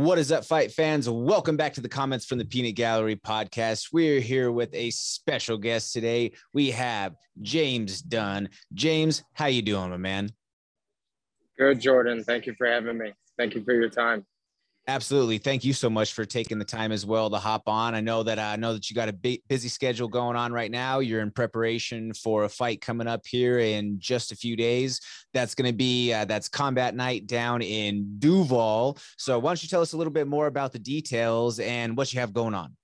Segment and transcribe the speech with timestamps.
[0.00, 1.10] What is up, fight fans?
[1.10, 3.88] Welcome back to the Comments from the Peanut Gallery podcast.
[3.92, 6.32] We're here with a special guest today.
[6.54, 8.48] We have James Dunn.
[8.72, 10.30] James, how you doing, my man?
[11.58, 12.24] Good, Jordan.
[12.24, 13.12] Thank you for having me.
[13.36, 14.24] Thank you for your time.
[14.90, 15.38] Absolutely.
[15.38, 17.94] Thank you so much for taking the time as well to hop on.
[17.94, 20.98] I know that I know that you got a busy schedule going on right now.
[20.98, 25.00] You're in preparation for a fight coming up here in just a few days.
[25.32, 28.98] That's going to be uh, that's combat night down in Duval.
[29.16, 32.12] So why don't you tell us a little bit more about the details and what
[32.12, 32.76] you have going on?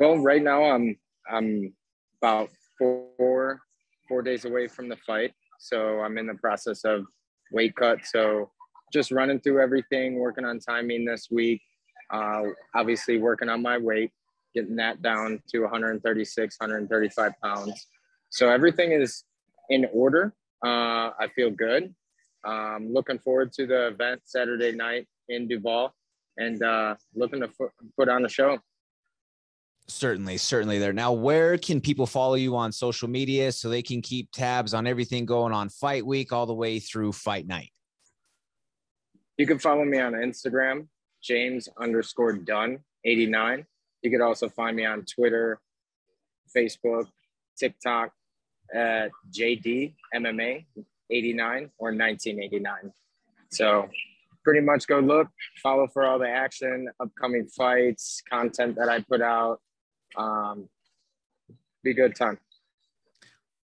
[0.00, 0.98] Well, right now I'm
[1.30, 1.72] I'm
[2.20, 3.60] about four
[4.08, 7.06] four days away from the fight, so I'm in the process of
[7.52, 8.04] weight cut.
[8.04, 8.50] So
[8.92, 11.62] just running through everything, working on timing this week.
[12.10, 14.10] Uh, obviously, working on my weight,
[14.54, 17.86] getting that down to 136, 135 pounds.
[18.30, 19.24] So everything is
[19.70, 20.34] in order.
[20.64, 21.94] Uh, I feel good.
[22.44, 25.94] Um, looking forward to the event Saturday night in Duval
[26.36, 27.50] and uh, looking to
[27.96, 28.58] put on a show.
[29.88, 30.92] Certainly, certainly there.
[30.92, 34.86] Now, where can people follow you on social media so they can keep tabs on
[34.86, 37.70] everything going on fight week all the way through fight night?
[39.36, 40.88] You can follow me on Instagram,
[41.22, 43.66] James underscore Dunn 89.
[44.02, 45.60] You could also find me on Twitter,
[46.54, 47.06] Facebook,
[47.58, 48.12] TikTok
[48.74, 50.66] at JD MMA
[51.10, 52.92] 89 or 1989.
[53.50, 53.88] So
[54.42, 55.28] pretty much go look,
[55.62, 59.60] follow for all the action, upcoming fights, content that I put out.
[60.16, 60.68] Um,
[61.84, 62.38] be good time.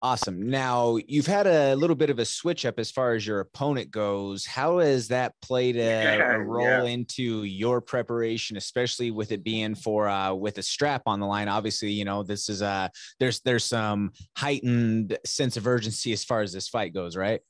[0.01, 0.49] Awesome.
[0.49, 3.91] Now you've had a little bit of a switch up as far as your opponent
[3.91, 4.47] goes.
[4.47, 6.85] How has that played a, a role yeah.
[6.85, 11.49] into your preparation, especially with it being for uh, with a strap on the line?
[11.49, 12.89] Obviously, you know this is a uh,
[13.19, 17.41] there's there's some heightened sense of urgency as far as this fight goes, right?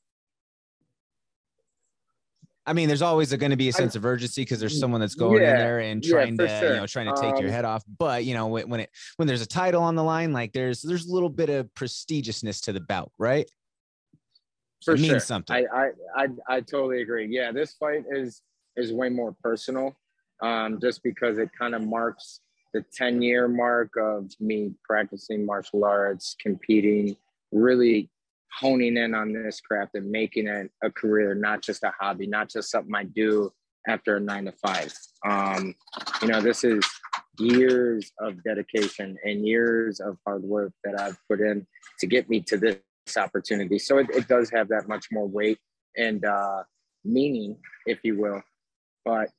[2.69, 5.15] I mean, there's always going to be a sense of urgency because there's someone that's
[5.15, 6.69] going yeah, in there and trying yeah, to, sure.
[6.69, 7.83] you know, trying to take um, your head off.
[7.97, 10.83] But you know, when, when, it when there's a title on the line, like there's
[10.83, 13.49] there's a little bit of prestigiousness to the bout, right?
[14.85, 15.19] For it sure.
[15.19, 15.55] something.
[15.55, 17.27] I, I I I totally agree.
[17.27, 18.43] Yeah, this fight is
[18.77, 19.97] is way more personal,
[20.43, 22.41] um, just because it kind of marks
[22.73, 27.15] the 10 year mark of me practicing martial arts, competing,
[27.51, 28.09] really
[28.57, 32.49] honing in on this craft and making it a career, not just a hobby, not
[32.49, 33.51] just something I do
[33.87, 34.93] after a nine to five.
[35.25, 35.75] Um,
[36.21, 36.83] you know, this is
[37.39, 41.65] years of dedication and years of hard work that I've put in
[41.99, 42.77] to get me to this
[43.17, 43.79] opportunity.
[43.79, 45.57] So it, it does have that much more weight
[45.97, 46.63] and uh,
[47.03, 48.41] meaning, if you will.
[49.05, 49.29] But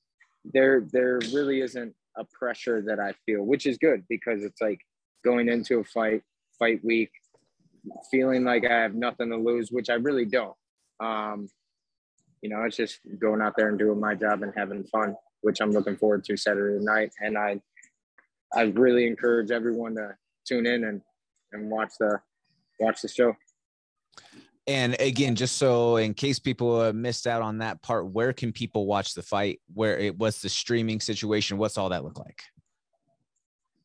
[0.45, 4.81] there, there really isn't a pressure that I feel, which is good because it's like
[5.25, 6.23] going into a fight,
[6.59, 7.11] fight week,
[8.11, 10.55] feeling like I have nothing to lose, which I really don't.
[11.01, 11.49] Um,
[12.43, 15.61] you know, it's just going out there and doing my job and having fun, which
[15.61, 17.13] I'm looking forward to Saturday night.
[17.21, 17.61] And I,
[18.55, 21.03] I really encourage everyone to tune in and
[21.53, 22.21] and watch the
[22.79, 23.37] watch the show.
[24.67, 28.87] And again, just so in case people missed out on that part, where can people
[28.87, 29.61] watch the fight?
[29.75, 31.59] Where it what's the streaming situation?
[31.59, 32.43] What's all that look like?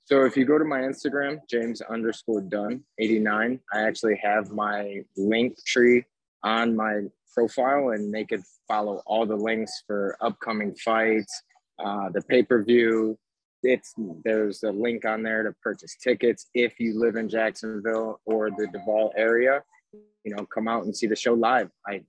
[0.06, 5.02] So if you go to my Instagram, James underscore Dunn 89, I actually have my
[5.18, 6.06] link tree
[6.44, 7.02] on my
[7.34, 11.42] profile and they could follow all the links for upcoming fights,
[11.84, 13.18] uh, the pay-per-view.
[13.64, 18.52] It's there's a link on there to purchase tickets if you live in Jacksonville or
[18.52, 19.64] the Duval area.
[20.24, 21.72] You know, come out and see the show live.
[21.88, 22.04] I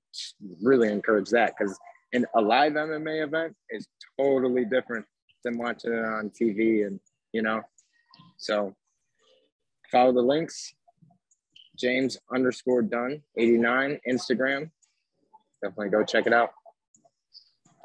[0.62, 1.78] really encourage that because
[2.12, 3.88] an a live MMA event is
[4.20, 5.06] totally different
[5.44, 7.00] than watching it on TV and
[7.32, 7.62] you know
[8.36, 8.74] so
[9.90, 10.74] follow the links.
[11.76, 14.70] James underscore done 89 Instagram.
[15.62, 16.50] Definitely go check it out.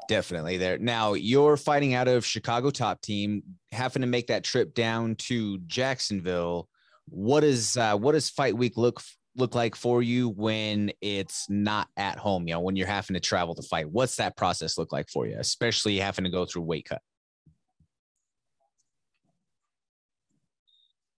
[0.08, 0.78] Definitely there.
[0.78, 5.58] Now you're fighting out of Chicago top team, having to make that trip down to
[5.66, 6.68] Jacksonville.
[7.08, 9.00] What is uh, what does fight week look
[9.36, 12.46] look like for you when it's not at home?
[12.48, 13.90] You know, when you're having to travel to fight.
[13.90, 17.00] What's that process look like for you, especially having to go through weight cut?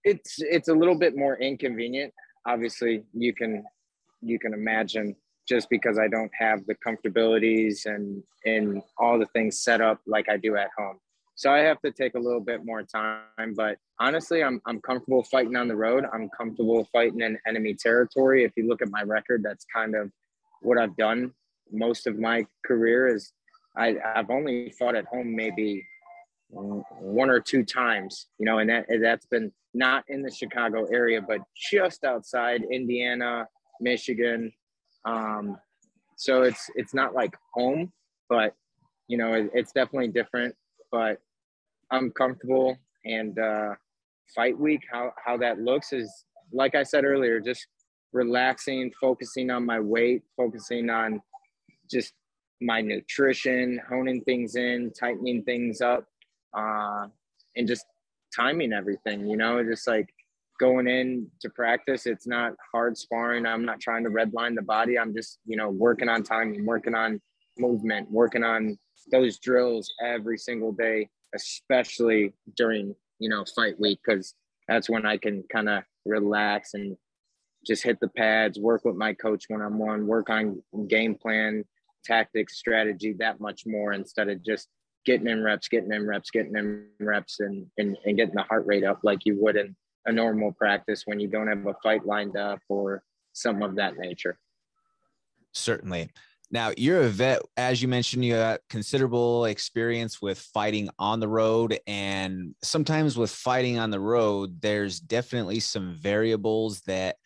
[0.04, 2.12] It's it's a little bit more inconvenient.
[2.46, 3.64] Obviously, you can
[4.20, 5.16] you can imagine
[5.48, 10.28] just because I don't have the comfortabilities and and all the things set up like
[10.28, 10.98] I do at home.
[11.36, 15.24] So I have to take a little bit more time, but honestly, I'm I'm comfortable
[15.24, 16.04] fighting on the road.
[16.12, 18.44] I'm comfortable fighting in enemy territory.
[18.44, 20.10] If you look at my record, that's kind of
[20.62, 21.32] what I've done
[21.72, 23.32] most of my career is
[23.76, 25.86] I, I've only fought at home maybe
[26.50, 31.20] one or two times, you know, and that that's been not in the Chicago area,
[31.20, 33.48] but just outside Indiana,
[33.80, 34.52] Michigan.
[35.04, 35.58] Um,
[36.16, 37.92] so it's it's not like home,
[38.28, 38.54] but
[39.08, 40.54] you know, it, it's definitely different,
[40.90, 41.18] but
[41.90, 42.76] I'm comfortable.
[43.04, 43.74] And uh,
[44.34, 47.66] fight week, how how that looks is like I said earlier, just
[48.12, 51.20] relaxing, focusing on my weight, focusing on
[51.90, 52.14] just
[52.60, 56.06] my nutrition, honing things in, tightening things up,
[56.54, 57.06] uh,
[57.56, 57.84] and just
[58.34, 59.26] timing everything.
[59.26, 60.08] You know, just like
[60.60, 63.46] going in to practice, it's not hard sparring.
[63.46, 64.98] I'm not trying to redline the body.
[64.98, 67.20] I'm just, you know, working on timing, working on
[67.58, 68.78] movement, working on
[69.10, 74.34] those drills every single day, especially during, you know, fight week, because
[74.68, 76.96] that's when I can kind of relax and
[77.66, 81.64] just hit the pads, work with my coach one on one, work on game plan,
[82.04, 84.68] tactics, strategy that much more instead of just
[85.04, 88.66] getting in reps, getting in reps, getting in reps, and, and, and getting the heart
[88.66, 89.74] rate up like you would in
[90.06, 93.02] a normal practice when you don't have a fight lined up or
[93.32, 94.38] some of that nature.
[95.52, 96.10] Certainly.
[96.50, 101.28] Now, you're a vet, as you mentioned, you got considerable experience with fighting on the
[101.28, 101.78] road.
[101.86, 107.16] And sometimes with fighting on the road, there's definitely some variables that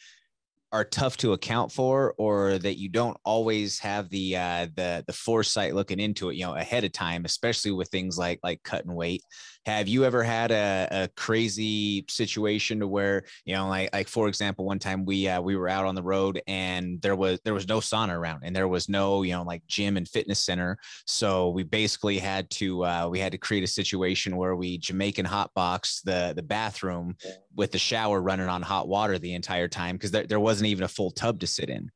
[0.71, 5.13] are tough to account for or that you don't always have the uh, the the
[5.13, 8.95] foresight looking into it you know ahead of time especially with things like like cutting
[8.95, 9.23] weight.
[9.65, 14.29] Have you ever had a, a crazy situation to where you know like like for
[14.29, 17.55] example one time we uh, we were out on the road and there was there
[17.55, 20.79] was no sauna around and there was no you know like gym and fitness center.
[21.07, 25.25] So we basically had to uh, we had to create a situation where we jamaican
[25.25, 27.17] hot box the the bathroom
[27.59, 30.85] with the shower running on hot water the entire time because there, there wasn't even
[30.85, 31.91] a full tub to sit in.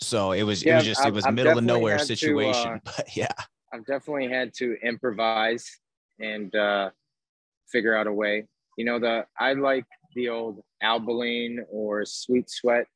[0.00, 2.62] So it was yeah, it was just I've, it was I've middle of nowhere situation.
[2.62, 3.32] To, uh, but yeah.
[3.72, 5.68] I've definitely had to improvise
[6.20, 6.90] and uh,
[7.66, 8.46] figure out a way.
[8.76, 12.86] You know, the I like the old Albolene or sweet sweat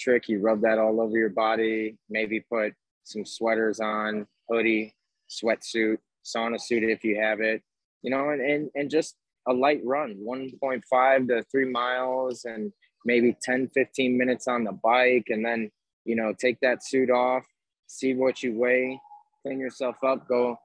[0.00, 0.28] trick.
[0.28, 4.96] You rub that all over your body, maybe put some sweaters on, hoodie,
[5.30, 7.62] sweatsuit, sauna suit if you have it,
[8.02, 12.72] you know, and, and, and just a light run, 1.5 to three miles, and
[13.04, 15.26] maybe 10, 15 minutes on the bike.
[15.28, 15.70] And then,
[16.04, 17.44] you know, take that suit off,
[17.86, 18.98] see what you weigh,
[19.42, 20.58] clean yourself up, go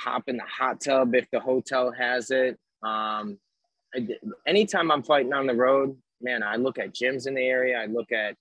[0.00, 2.58] hop in the hot tub if the hotel has it.
[2.82, 3.38] Um,
[4.46, 7.78] anytime I'm fighting on the road, man, I look at gyms in the area.
[7.78, 8.36] I look at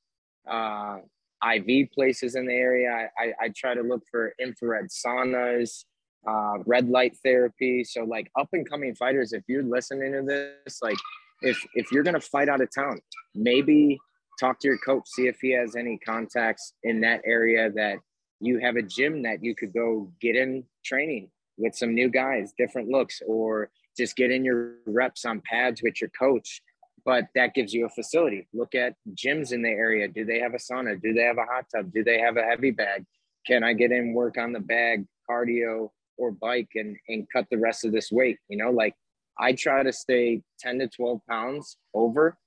[0.49, 0.99] uh,
[1.45, 2.89] IV places in the area.
[2.89, 5.85] I, I, I, try to look for infrared saunas
[6.27, 7.83] uh, red light therapy.
[7.83, 10.97] So like up and coming fighters, if you're listening to this, like
[11.41, 12.99] if if you're gonna fight out of town,
[13.33, 13.97] maybe
[14.39, 17.97] talk to your coach, see if he has any contacts in that area that
[18.39, 22.53] you have a gym that you could go get in training with some new guys,
[22.57, 26.61] different looks, or just get in your reps on pads with your coach.
[27.05, 28.47] But that gives you a facility.
[28.53, 30.07] Look at gyms in the area.
[30.07, 31.01] Do they have a sauna?
[31.01, 31.91] Do they have a hot tub?
[31.93, 33.05] Do they have a heavy bag?
[33.45, 35.89] Can I get in work on the bag, cardio,
[36.19, 38.93] or bike and and cut the rest of this weight you know like
[39.39, 42.37] i try to stay 10 to 12 pounds over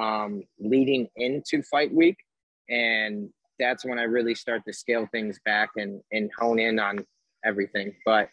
[0.00, 2.18] um, leading into fight week.
[2.70, 7.04] And that's when i really start to scale things back and and hone in on
[7.44, 7.92] everything.
[8.04, 8.28] But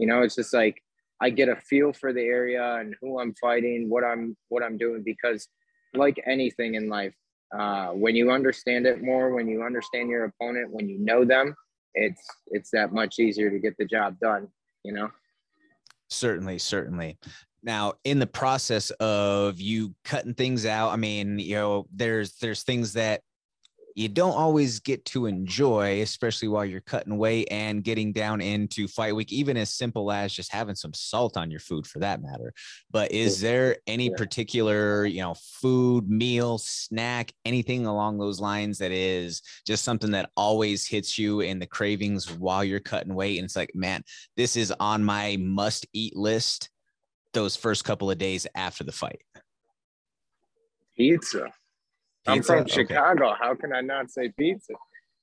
[0.00, 0.82] you know it's just like
[1.20, 4.78] i get a feel for the area and who i'm fighting what i'm what i'm
[4.78, 5.46] doing because
[5.94, 7.14] like anything in life
[7.56, 11.54] uh, when you understand it more when you understand your opponent when you know them
[11.94, 14.48] it's it's that much easier to get the job done
[14.84, 15.10] you know?
[16.08, 17.18] Certainly certainly.
[17.62, 22.62] Now in the process of you cutting things out i mean you know there's there's
[22.62, 23.20] things that
[24.00, 28.88] you don't always get to enjoy, especially while you're cutting weight and getting down into
[28.88, 32.22] fight week, even as simple as just having some salt on your food for that
[32.22, 32.54] matter.
[32.90, 38.90] But is there any particular, you know, food, meal, snack, anything along those lines that
[38.90, 43.36] is just something that always hits you in the cravings while you're cutting weight?
[43.36, 44.02] And it's like, man,
[44.34, 46.70] this is on my must eat list
[47.34, 49.20] those first couple of days after the fight.
[50.96, 51.52] Pizza.
[52.26, 52.72] I'm from okay.
[52.72, 53.34] Chicago.
[53.38, 54.74] How can I not say pizza?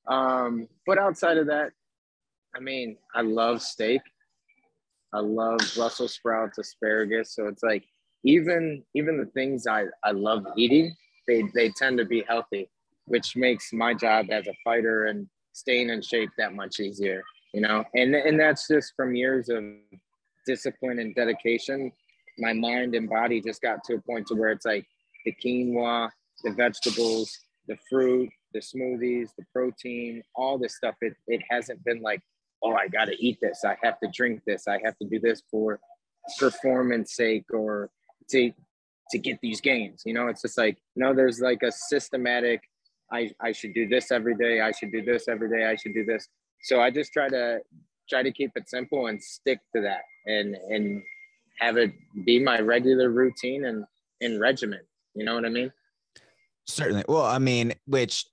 [0.07, 1.71] Um, but outside of that,
[2.55, 4.01] I mean, I love steak.
[5.13, 7.33] I love Brussels sprouts, asparagus.
[7.33, 7.85] So it's like
[8.23, 10.95] even even the things I, I love eating,
[11.27, 12.69] they they tend to be healthy,
[13.05, 17.23] which makes my job as a fighter and staying in shape that much easier,
[17.53, 17.83] you know.
[17.95, 19.63] And and that's just from years of
[20.45, 21.91] discipline and dedication.
[22.39, 24.85] My mind and body just got to a point to where it's like
[25.25, 26.09] the quinoa,
[26.43, 30.95] the vegetables, the fruit, the smoothies, the protein, all this stuff.
[31.01, 32.21] It, it hasn't been like,
[32.63, 33.63] oh, I got to eat this.
[33.65, 34.67] I have to drink this.
[34.67, 35.79] I have to do this for
[36.39, 37.89] performance sake or
[38.31, 38.51] to,
[39.11, 40.03] to get these gains.
[40.05, 42.61] You know, it's just like, no, there's like a systematic,
[43.11, 44.61] I, I should do this every day.
[44.61, 45.65] I should do this every day.
[45.65, 46.27] I should do this.
[46.63, 47.59] So I just try to
[48.09, 51.03] try to keep it simple and stick to that and and
[51.59, 51.91] have it
[52.25, 53.83] be my regular routine and
[54.21, 54.79] and regimen
[55.13, 55.71] you know what i mean
[56.67, 57.03] certainly.
[57.07, 58.25] Well i mean which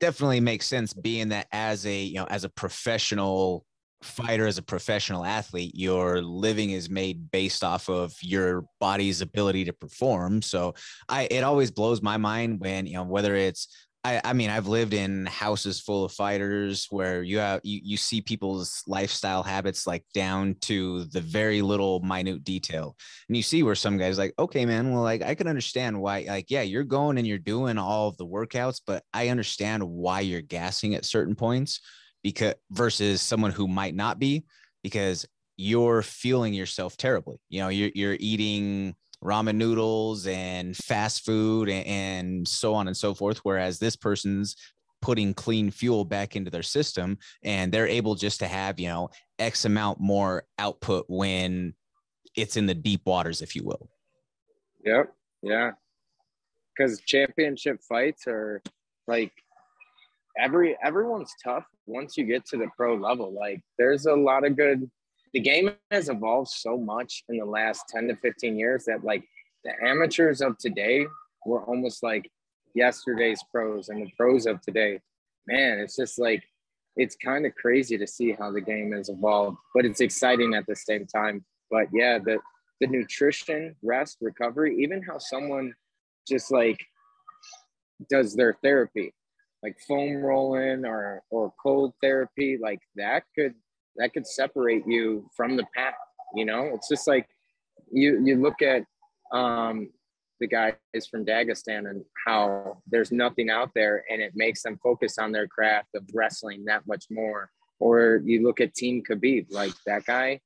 [0.00, 3.64] definitely makes sense being that as a you know as a professional
[4.02, 9.64] fighter as a professional athlete your living is made based off of your body's ability
[9.66, 10.40] to perform.
[10.42, 10.74] So
[11.08, 13.68] i it always blows my mind when you know whether it's
[14.02, 17.96] I, I mean, I've lived in houses full of fighters where you have you, you
[17.98, 22.96] see people's lifestyle habits like down to the very little minute detail.
[23.28, 26.24] And you see where some guys like, okay, man, well, like I can understand why,
[26.26, 30.20] like, yeah, you're going and you're doing all of the workouts, but I understand why
[30.20, 31.80] you're gassing at certain points
[32.22, 34.44] because versus someone who might not be
[34.82, 35.26] because
[35.58, 37.36] you're feeling yourself terribly.
[37.50, 43.14] You know, you're you're eating ramen noodles and fast food and, so on and so
[43.14, 43.38] forth.
[43.42, 44.56] Whereas this person's
[45.02, 49.08] putting clean fuel back into their system and they're able just to have, you know,
[49.38, 51.74] X amount more output when
[52.36, 53.88] it's in the deep waters, if you will.
[54.84, 55.12] Yep.
[55.42, 55.72] Yeah.
[56.76, 58.62] Because championship fights are
[59.06, 59.32] like
[60.38, 63.34] every everyone's tough once you get to the pro level.
[63.34, 64.90] Like there's a lot of good
[65.32, 69.24] the game has evolved so much in the last 10 to 15 years that like
[69.64, 71.06] the amateurs of today
[71.46, 72.28] were almost like
[72.74, 75.00] yesterday's pros and the pros of today.
[75.46, 76.42] Man it's just like
[76.96, 80.66] it's kind of crazy to see how the game has evolved but it's exciting at
[80.66, 81.44] the same time.
[81.70, 82.38] But yeah the
[82.80, 85.74] the nutrition rest recovery even how someone
[86.26, 86.80] just like
[88.08, 89.12] does their therapy
[89.62, 93.54] like foam rolling or or cold therapy like that could
[94.00, 95.94] that could separate you from the pack.
[96.34, 97.28] You know, it's just like
[97.92, 98.84] you you look at
[99.32, 99.90] um,
[100.40, 100.74] the guys
[101.10, 105.46] from Dagestan and how there's nothing out there, and it makes them focus on their
[105.46, 107.50] craft of wrestling that much more.
[107.78, 110.40] Or you look at Team Khabib, like that guy,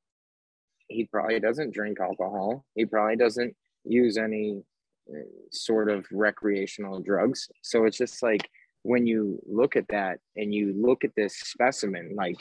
[0.89, 2.65] he probably doesn't drink alcohol.
[2.75, 4.63] He probably doesn't use any
[5.11, 5.19] uh,
[5.51, 7.49] sort of recreational drugs.
[7.63, 8.49] So it's just like
[8.83, 12.37] when you look at that and you look at this specimen, like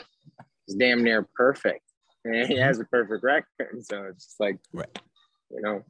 [0.68, 1.80] is damn near perfect.
[2.26, 3.82] And he has a perfect record.
[3.82, 4.88] So it's just like, right.
[5.50, 5.84] you know.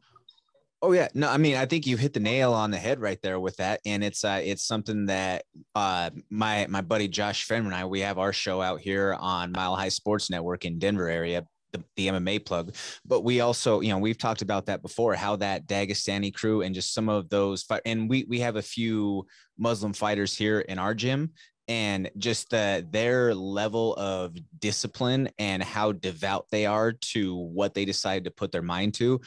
[0.83, 3.19] Oh yeah, no, I mean, I think you hit the nail on the head right
[3.23, 7.67] there with that, and it's uh, it's something that uh, my my buddy Josh Fenner
[7.67, 11.09] and I we have our show out here on Mile High Sports Network in Denver
[11.09, 12.75] area, the, the MMA plug.
[13.07, 16.75] But we also, you know, we've talked about that before, how that Dagestani crew and
[16.75, 19.27] just some of those, fight, and we we have a few
[19.57, 21.31] Muslim fighters here in our gym
[21.69, 27.85] and just the their level of discipline and how devout they are to what they
[27.85, 29.21] decided to put their mind to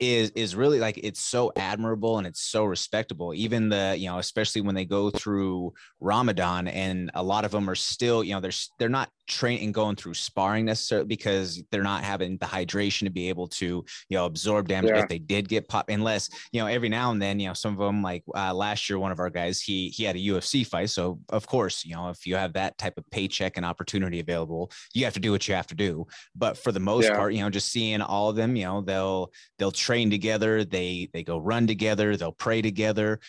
[0.00, 4.18] is is really like it's so admirable and it's so respectable even the you know
[4.18, 8.40] especially when they go through ramadan and a lot of them are still you know
[8.40, 13.10] they're they're not training going through sparring necessarily because they're not having the hydration to
[13.10, 15.02] be able to you know absorb damage yeah.
[15.02, 17.72] if they did get popped unless you know every now and then you know some
[17.72, 20.66] of them like uh, last year one of our guys he he had a UFC
[20.66, 24.20] fight so of course you know if you have that type of paycheck and opportunity
[24.20, 27.16] available you have to do what you have to do but for the most yeah.
[27.16, 31.08] part you know just seeing all of them you know they'll they'll train together they
[31.12, 33.20] they go run together they'll pray together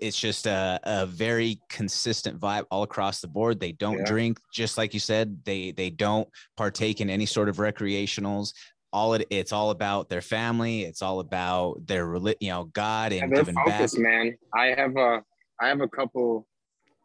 [0.00, 3.60] it's just a, a very consistent vibe all across the board.
[3.60, 4.04] They don't yeah.
[4.04, 5.44] drink, just like you said.
[5.44, 8.54] They they don't partake in any sort of recreationals.
[8.92, 10.82] All it it's all about their family.
[10.82, 14.02] It's all about their you know God and, and giving focus, back.
[14.02, 15.22] Man, I have a
[15.60, 16.46] I have a couple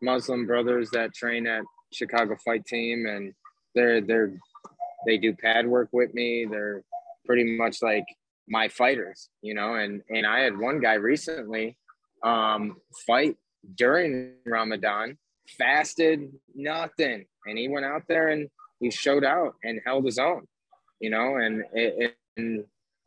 [0.01, 3.33] Muslim brothers that train at Chicago Fight Team, and
[3.75, 4.33] they're they're
[5.05, 6.45] they do pad work with me.
[6.49, 6.83] They're
[7.25, 8.05] pretty much like
[8.48, 9.75] my fighters, you know.
[9.75, 11.77] And and I had one guy recently
[12.24, 13.38] um, fight
[13.75, 15.18] during Ramadan,
[15.58, 18.50] fasted nothing, and he went out there and
[18.80, 20.48] he showed out and held his own,
[21.00, 21.63] you know, and,
[22.38, 22.63] and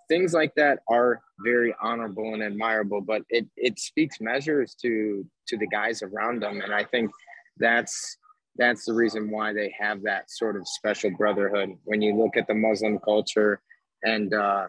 [0.09, 5.57] things like that are very honorable and admirable, but it, it speaks measures to, to
[5.57, 6.61] the guys around them.
[6.61, 7.11] And I think
[7.57, 8.19] that's,
[8.57, 11.71] that's the reason why they have that sort of special brotherhood.
[11.85, 13.61] When you look at the Muslim culture
[14.03, 14.67] and, uh,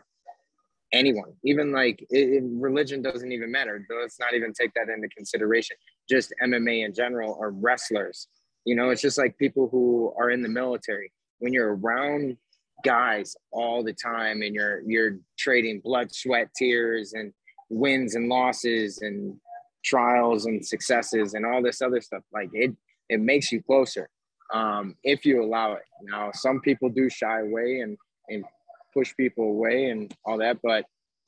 [0.92, 3.86] anyone, even like it, it, religion doesn't even matter.
[4.02, 5.78] Let's not even take that into consideration.
[6.10, 8.28] Just MMA in general or wrestlers.
[8.66, 11.12] You know, it's just like people who are in the military.
[11.40, 12.38] When you're around
[12.84, 17.34] guys all the time and you're you're trading blood, sweat, tears, and
[17.70, 19.36] wins and losses and
[19.84, 22.76] trials and successes and all this other stuff, like it
[23.10, 24.10] it makes you closer
[24.54, 25.84] um, if you allow it.
[26.04, 27.98] Now, some people do shy away and
[28.30, 28.46] and
[28.94, 30.86] push people away and all that, but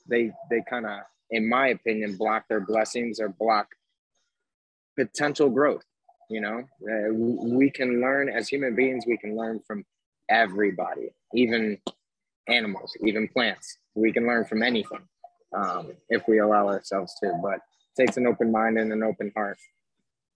[0.08, 3.67] they they kind of, in my opinion, block their blessings or block
[4.98, 5.84] potential growth.
[6.29, 9.05] You know, uh, we can learn as human beings.
[9.05, 9.86] We can learn from
[10.29, 11.77] everybody, even
[12.48, 13.77] animals, even plants.
[13.96, 15.01] We can learn from anything
[15.55, 17.62] um, if we allow ourselves to, but it
[18.01, 19.58] takes an open mind and an open heart.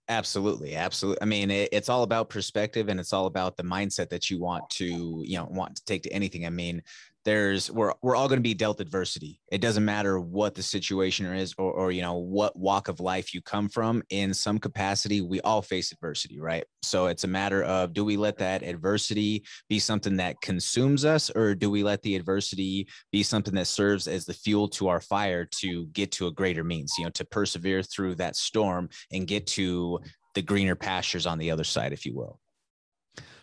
[0.09, 1.21] Absolutely, absolutely.
[1.21, 4.39] I mean, it, it's all about perspective, and it's all about the mindset that you
[4.39, 6.45] want to, you know, want to take to anything.
[6.45, 6.81] I mean,
[7.27, 9.41] there's we're we're all going to be dealt adversity.
[9.51, 13.33] It doesn't matter what the situation is or or you know what walk of life
[13.33, 14.01] you come from.
[14.09, 16.63] In some capacity, we all face adversity, right?
[16.83, 21.29] So it's a matter of do we let that adversity be something that consumes us,
[21.29, 25.01] or do we let the adversity be something that serves as the fuel to our
[25.01, 26.93] fire to get to a greater means?
[26.97, 29.99] You know, to persevere through that storm and get to
[30.33, 32.39] the greener pastures on the other side, if you will.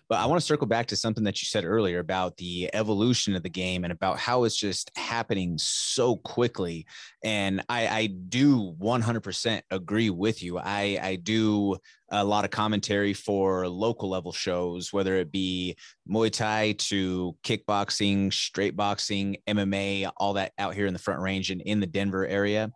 [0.09, 3.35] But I want to circle back to something that you said earlier about the evolution
[3.35, 6.87] of the game and about how it's just happening so quickly.
[7.23, 10.59] And I, I do 100% agree with you.
[10.59, 11.77] I, I do
[12.11, 15.77] a lot of commentary for local level shows, whether it be
[16.09, 21.51] Muay Thai to kickboxing, straight boxing, MMA, all that out here in the front range
[21.51, 22.71] and in the Denver area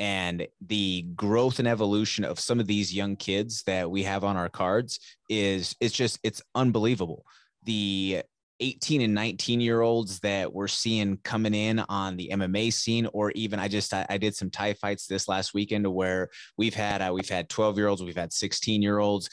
[0.00, 4.34] and the growth and evolution of some of these young kids that we have on
[4.34, 7.26] our cards is it's just it's unbelievable.
[7.64, 8.22] The
[8.60, 13.30] 18 and 19 year olds that we're seeing coming in on the MMA scene, or
[13.32, 17.02] even I just I, I did some Thai fights this last weekend where we've had
[17.02, 19.28] uh, we've had 12 year olds, we've had 16 year olds,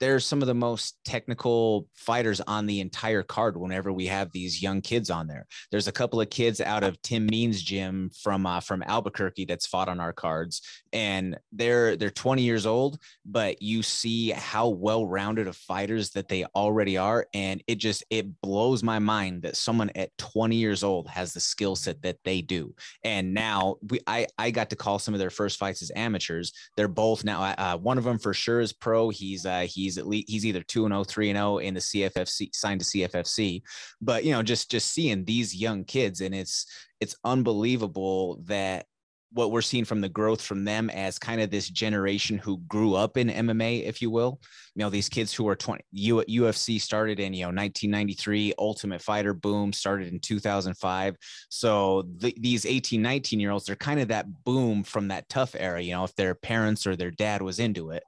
[0.00, 4.62] they're some of the most technical fighters on the entire card whenever we have these
[4.62, 5.46] young kids on there.
[5.70, 9.66] There's a couple of kids out of Tim Means gym from uh, from Albuquerque that's
[9.66, 15.46] fought on our cards and they're they're 20 years old, but you see how well-rounded
[15.46, 19.90] of fighters that they already are and it just it blows my mind that someone
[19.94, 22.74] at 20 years old has the skill set that they do.
[23.04, 26.52] And now we I I got to call some of their first fights as amateurs.
[26.76, 29.10] They're both now uh, one of them for sure is pro.
[29.10, 31.74] He's uh he's He's at least he's either two and 0, 3 and 0 in
[31.74, 33.62] the CFFC signed to CFFC.
[34.00, 36.66] But you know, just just seeing these young kids and it's
[37.00, 38.86] it's unbelievable that
[39.32, 42.94] what we're seeing from the growth from them as kind of this generation who grew
[42.94, 44.40] up in MMA, if you will.
[44.74, 49.00] You know, these kids who are 20, U, UFC started in, you know, 1993, Ultimate
[49.00, 51.16] Fighter boom started in 2005.
[51.48, 55.54] So the, these 18, 19 year olds, they're kind of that boom from that tough
[55.56, 58.02] era, you know, if their parents or their dad was into it.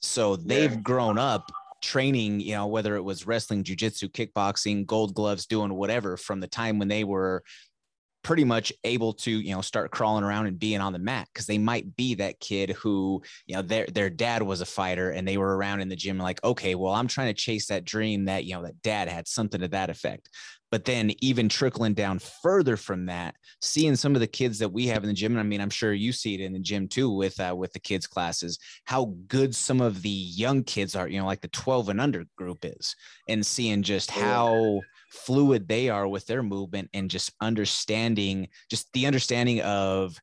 [0.00, 0.80] So they've yeah.
[0.80, 1.50] grown up
[1.82, 6.46] training, you know, whether it was wrestling, jujitsu, kickboxing, gold gloves, doing whatever from the
[6.46, 7.42] time when they were
[8.22, 11.46] pretty much able to you know start crawling around and being on the mat because
[11.46, 15.26] they might be that kid who you know their their dad was a fighter and
[15.26, 18.26] they were around in the gym like okay well i'm trying to chase that dream
[18.26, 20.28] that you know that dad had something to that effect.
[20.70, 24.86] But then even trickling down further from that, seeing some of the kids that we
[24.86, 26.86] have in the gym, and I mean, I'm sure you see it in the gym
[26.86, 31.08] too with uh, with the kids classes, how good some of the young kids are,
[31.08, 32.94] you know, like the 12 and under group is,
[33.28, 39.06] and seeing just how fluid they are with their movement and just understanding, just the
[39.06, 40.18] understanding of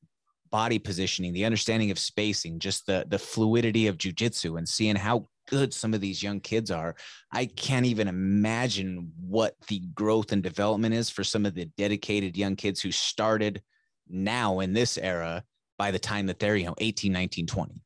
[0.49, 5.27] body positioning, the understanding of spacing, just the the fluidity of jujitsu, and seeing how
[5.47, 6.95] good some of these young kids are.
[7.31, 12.37] I can't even imagine what the growth and development is for some of the dedicated
[12.37, 13.61] young kids who started
[14.09, 15.43] now in this era
[15.77, 17.81] by the time that they're, you know, 18, 19, 20.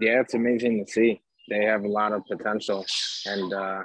[0.00, 1.20] Yeah, it's amazing to see.
[1.48, 2.84] They have a lot of potential.
[3.26, 3.82] And uh,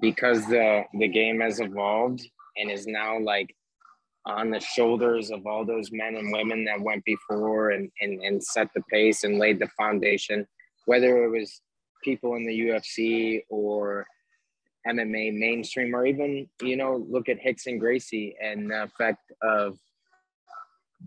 [0.00, 2.22] because the, the game has evolved
[2.56, 3.54] and is now like
[4.24, 8.42] on the shoulders of all those men and women that went before and, and, and
[8.42, 10.46] set the pace and laid the foundation
[10.86, 11.60] whether it was
[12.02, 14.06] people in the UFC or
[14.86, 19.78] MMA mainstream, or even, you know, look at Rickson Gracie and the effect of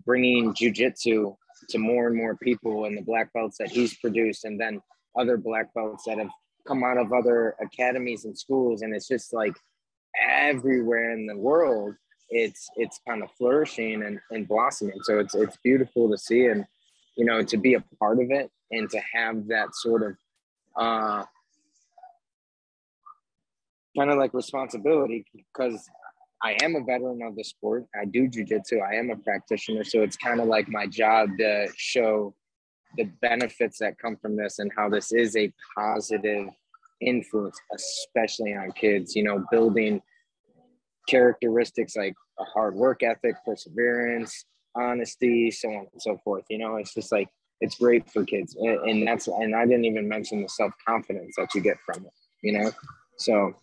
[0.04, 1.36] bringing jujitsu
[1.70, 4.80] to more and more people and the black belts that he's produced, and then
[5.18, 6.30] other black belts that have
[6.66, 8.82] come out of other academies and schools.
[8.82, 9.56] And it's just like
[10.20, 11.94] everywhere in the world,
[12.28, 14.98] it's it's kind of flourishing and, and blossoming.
[15.02, 16.64] So it's it's beautiful to see and
[17.16, 20.16] you know to be a part of it and to have that sort of
[20.76, 21.24] uh,
[23.96, 25.88] kind of like responsibility because
[26.42, 27.86] I am a veteran of the sport.
[27.98, 28.82] I do jujitsu.
[28.82, 29.84] I am a practitioner.
[29.84, 32.34] So it's kind of like my job to show
[32.96, 36.48] the benefits that come from this and how this is a positive
[37.00, 40.00] influence, especially on kids, you know, building
[41.08, 46.44] characteristics like a hard work ethic, perseverance, honesty, so on and so forth.
[46.48, 47.28] You know, it's just like
[47.60, 51.60] it's great for kids and, that's and i didn't even mention the self-confidence that you
[51.60, 52.70] get from it you know
[53.18, 53.54] so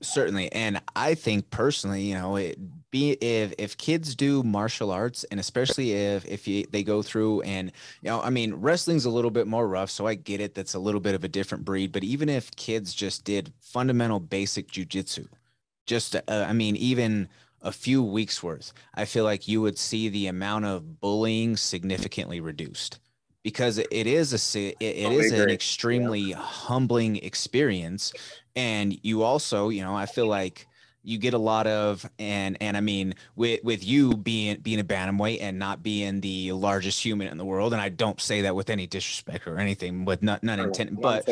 [0.00, 2.58] certainly and i think personally you know it
[2.90, 7.40] be if if kids do martial arts and especially if if you, they go through
[7.42, 10.54] and you know i mean wrestling's a little bit more rough so i get it
[10.54, 14.20] that's a little bit of a different breed but even if kids just did fundamental
[14.20, 15.26] basic jujitsu
[15.86, 17.28] just uh, i mean even
[17.62, 22.40] a few weeks worth i feel like you would see the amount of bullying significantly
[22.40, 23.00] reduced
[23.46, 26.36] because it is a it, it is an extremely yeah.
[26.36, 28.12] humbling experience.
[28.56, 30.66] And you also you know i feel like
[31.04, 34.84] you get a lot of and and I mean with with you being being a
[34.84, 38.56] bantamweight and not being the largest human in the world, and I don't say that
[38.56, 41.24] with any disrespect or anything, with not none intent, but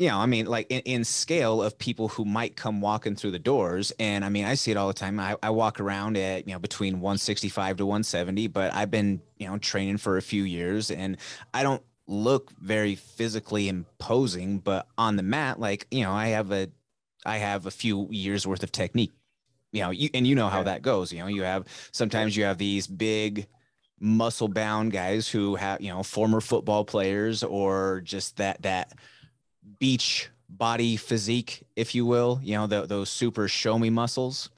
[0.00, 3.32] you know, I mean, like in, in, scale of people who might come walking through
[3.32, 3.92] the doors.
[4.00, 5.20] And I mean, I see it all the time.
[5.20, 9.46] I, I walk around at, you know, between 165 to 170, but I've been, you
[9.46, 11.18] know, training for a few years and
[11.52, 16.50] I don't look very physically imposing, but on the mat, like, you know, I have
[16.50, 16.68] a
[17.26, 19.12] I have a few years worth of technique.
[19.70, 21.12] You know, you, and you know how that goes.
[21.12, 23.48] You know, you have sometimes you have these big
[24.00, 28.94] muscle bound guys who have, you know, former football players or just that that
[29.80, 34.50] beach body physique, if you will, you know, the, those super show me muscles.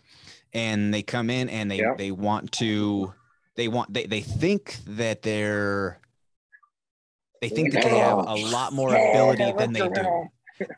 [0.53, 1.95] And they come in and they yeah.
[1.97, 3.15] they want to
[3.57, 5.99] they want they, they think that they're
[7.41, 10.29] they think that they have a lot more ability than they do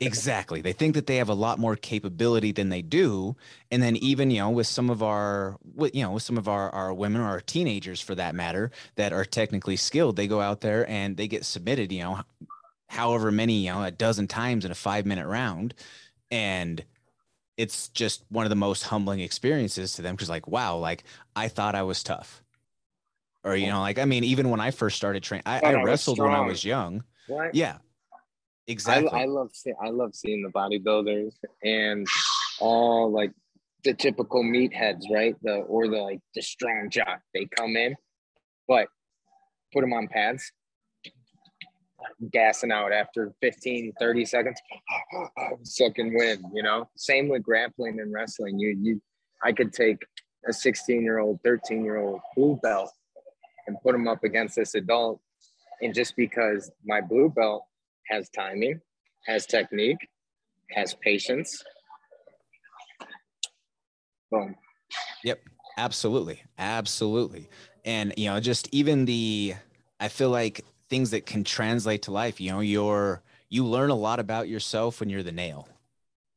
[0.01, 0.61] exactly.
[0.61, 3.35] They think that they have a lot more capability than they do.
[3.71, 6.47] And then even, you know, with some of our, with, you know, with some of
[6.47, 10.41] our, our women or our teenagers for that matter, that are technically skilled, they go
[10.41, 12.21] out there and they get submitted, you know,
[12.87, 15.73] however many, you know, a dozen times in a five minute round.
[16.31, 16.83] And
[17.57, 20.17] it's just one of the most humbling experiences to them.
[20.17, 21.03] Cause like, wow, like
[21.35, 22.41] I thought I was tough.
[23.43, 25.83] Or, you know, like, I mean, even when I first started training, I, I, I
[25.83, 27.03] wrestled when I was young.
[27.27, 27.53] What?
[27.53, 27.77] Yeah.
[28.67, 29.09] Exactly.
[29.11, 32.07] I, I love seeing I love seeing the bodybuilders and
[32.59, 33.31] all like
[33.83, 35.35] the typical meatheads, right?
[35.43, 37.21] The or the like the strong jock.
[37.33, 37.95] They come in,
[38.67, 38.87] but
[39.71, 40.51] put them on pads,
[42.31, 44.59] gassing out after 15, 30 seconds,
[45.63, 46.89] sucking wind, you know.
[46.95, 48.59] Same with grappling and wrestling.
[48.59, 49.01] You you
[49.43, 50.03] I could take
[50.47, 52.91] a 16 year old, 13 year old blue belt
[53.67, 55.19] and put them up against this adult.
[55.81, 57.65] And just because my blue belt
[58.09, 58.79] has timing,
[59.25, 59.97] has technique,
[60.71, 61.63] has patience.
[64.31, 64.55] Boom.
[65.23, 65.41] Yep,
[65.77, 66.41] absolutely.
[66.57, 67.49] Absolutely.
[67.83, 69.55] And, you know, just even the,
[69.99, 73.95] I feel like things that can translate to life, you know, you're, you learn a
[73.95, 75.67] lot about yourself when you're the nail.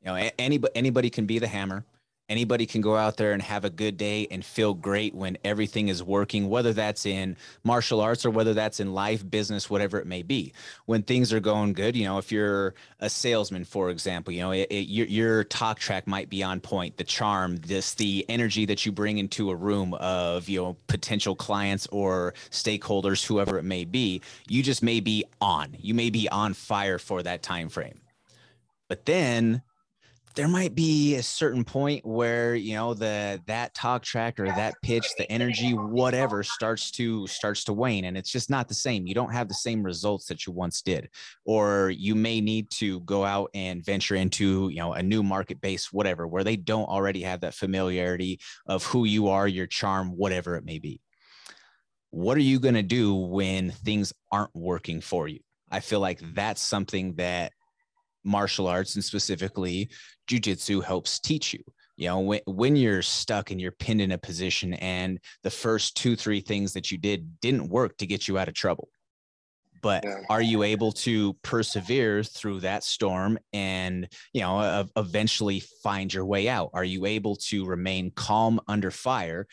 [0.03, 1.85] You know, anybody, anybody can be the hammer
[2.29, 5.89] anybody can go out there and have a good day and feel great when everything
[5.89, 10.07] is working whether that's in martial arts or whether that's in life business whatever it
[10.07, 10.53] may be.
[10.87, 14.53] When things are going good you know if you're a salesman for example you know
[14.53, 18.67] it, it, your, your talk track might be on point the charm this the energy
[18.67, 23.65] that you bring into a room of you know potential clients or stakeholders whoever it
[23.65, 25.77] may be you just may be on.
[25.79, 28.01] You may be on fire for that time frame.
[28.89, 29.63] But then
[30.39, 34.81] there might be a certain point where you know the that talk track or that
[34.85, 39.05] pitch the energy whatever starts to starts to wane and it's just not the same.
[39.05, 41.09] You don't have the same results that you once did
[41.45, 45.61] or you may need to go out and venture into you know a new market
[45.61, 50.17] base whatever where they don't already have that familiarity of who you are your charm
[50.17, 51.01] whatever it may be.
[52.11, 55.41] What are you going to do when things aren't working for you?
[55.69, 57.53] I feel like that's something that
[58.25, 59.91] martial arts and specifically
[60.29, 61.63] jujitsu helps teach you.
[61.97, 65.97] You know, when, when you're stuck and you're pinned in a position and the first
[65.97, 68.89] two, three things that you did didn't work to get you out of trouble.
[69.83, 70.23] But yeah.
[70.29, 76.25] are you able to persevere through that storm and, you know, uh, eventually find your
[76.25, 76.71] way out?
[76.73, 79.47] Are you able to remain calm under fire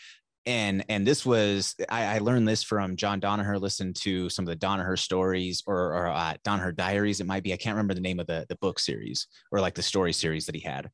[0.46, 3.60] and and this was I, I, learned this from John Danaher.
[3.60, 7.20] Listened to some of the Danaher stories or, or uh, Danaher diaries.
[7.20, 9.76] It might be I can't remember the name of the the book series or like
[9.76, 10.92] the story series that he had,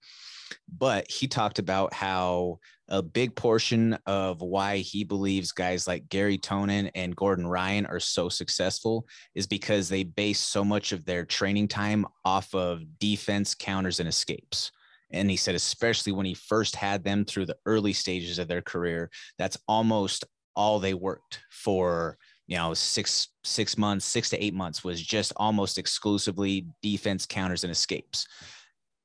[0.77, 6.37] but he talked about how a big portion of why he believes guys like Gary
[6.37, 11.23] Tonon and Gordon Ryan are so successful is because they base so much of their
[11.23, 14.73] training time off of defense, counters, and escapes.
[15.13, 18.61] And he said, especially when he first had them through the early stages of their
[18.61, 24.53] career, that's almost all they worked for you know six six months six to eight
[24.53, 28.27] months was just almost exclusively defense counters and escapes.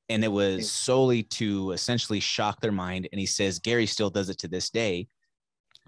[0.09, 3.09] And it was solely to essentially shock their mind.
[3.11, 5.07] And he says gary still does it to this day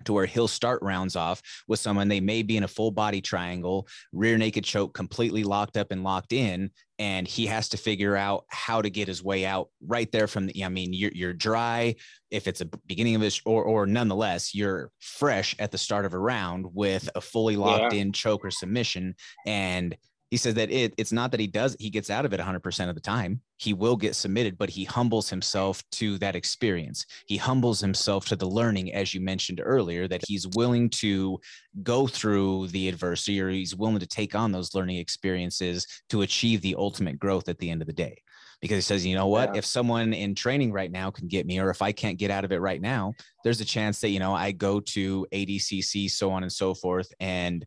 [0.06, 3.22] to where he'll start rounds off with someone they may be in a full body
[3.22, 8.16] triangle, rear naked choke, completely locked up and locked in, and he has to figure
[8.16, 10.64] out how to get his way out right there from the.
[10.64, 11.96] I mean, you're you're dry
[12.30, 16.14] if it's a beginning of this, or or nonetheless you're fresh at the start of
[16.14, 18.02] a round with a fully locked yeah.
[18.02, 19.96] in choke or submission, and
[20.30, 22.89] he says that it, it's not that he does he gets out of it 100%
[22.89, 23.42] of the time.
[23.58, 27.06] He will get submitted but he humbles himself to that experience.
[27.26, 31.39] He humbles himself to the learning as you mentioned earlier that he's willing to
[31.82, 36.62] go through the adversity or he's willing to take on those learning experiences to achieve
[36.62, 38.22] the ultimate growth at the end of the day.
[38.62, 39.54] Because he says you know what?
[39.54, 39.60] Yeah.
[39.60, 42.44] if someone in training right now can get me or if i can't get out
[42.44, 43.13] of it right now
[43.44, 47.12] there's a chance that you know i go to adcc so on and so forth
[47.22, 47.65] and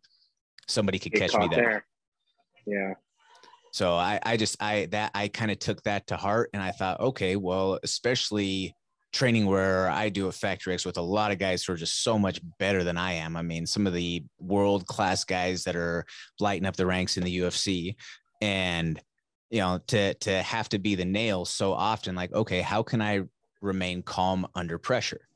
[0.69, 1.65] somebody could get catch me there.
[1.65, 1.87] there
[2.67, 2.95] yeah.
[3.73, 6.73] So I, I just, I, that I kind of took that to heart and I
[6.73, 8.77] thought, okay, well, especially
[9.13, 12.03] training where I do a factory X with a lot of guys who are just
[12.03, 13.37] so much better than I am.
[13.37, 16.05] I mean, some of the world class guys that are
[16.41, 17.97] lighting up the ranks in the UFC
[18.41, 19.01] and,
[19.51, 23.01] you know, to, to have to be the nail so often, like, okay, how can
[23.01, 23.23] I
[23.61, 25.29] remain calm under pressure?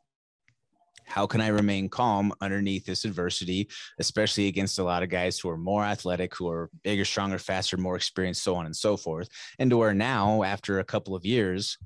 [1.07, 5.49] How can I remain calm underneath this adversity, especially against a lot of guys who
[5.49, 9.29] are more athletic, who are bigger, stronger, faster, more experienced, so on and so forth.
[9.59, 11.79] And to where now, after a couple of years,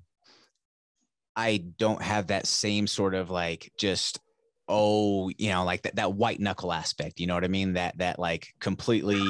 [1.37, 4.21] I don't have that same sort of like just
[4.69, 7.97] oh you know like that, that white knuckle aspect you know what i mean that
[7.99, 9.21] that like completely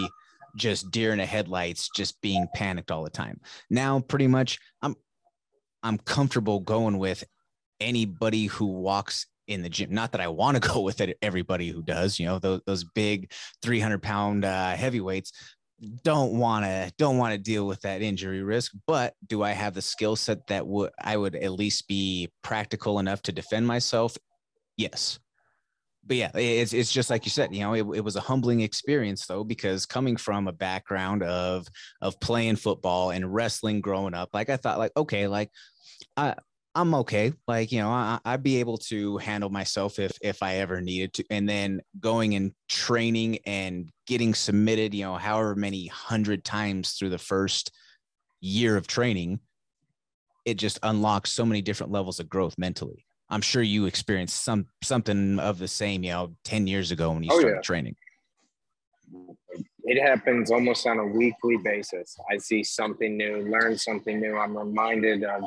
[0.55, 4.95] just deer in the headlights just being panicked all the time now pretty much i'm
[5.83, 7.25] i'm comfortable going with
[7.81, 9.93] anybody who walks in the gym.
[9.93, 12.85] Not that I want to go with it, everybody who does, you know, those, those
[12.85, 13.33] big
[13.63, 15.33] 300 pound uh, heavyweights.
[16.05, 19.73] Don't want to don't want to deal with that injury risk but do i have
[19.73, 24.15] the skill set that would i would at least be practical enough to defend myself?
[24.77, 25.19] Yes.
[26.05, 28.61] But yeah it's, it's just like you said you know it, it was a humbling
[28.61, 31.67] experience though because coming from a background of
[32.03, 35.51] of playing football and wrestling growing up like i thought like okay like
[36.15, 36.35] I,
[36.75, 37.33] I'm okay.
[37.49, 41.13] Like, you know, I, would be able to handle myself if if I ever needed
[41.15, 41.25] to.
[41.31, 47.11] And then going and training and getting submitted, you know, however many hundred times through
[47.11, 47.73] the first
[48.41, 49.41] year of training,
[50.45, 53.05] it just unlocks so many different levels of growth mentally.
[53.31, 57.23] I'm sure you experienced some something of the same, you know, 10 years ago when
[57.23, 57.63] you oh, started yeah.
[57.63, 57.97] training.
[59.85, 62.17] It happens almost on a weekly basis.
[62.31, 64.37] I see something new, learn something new.
[64.37, 65.43] I'm reminded of